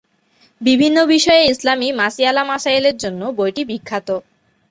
বিভিন্ন 0.61 0.97
বিষয়ে 1.13 1.43
ইসলামী 1.45 1.87
মাসয়ালা-মাসাইলের 1.99 2.95
জন্য 2.97 3.21
বইটি 3.37 3.63
বিখ্যাত। 3.69 4.09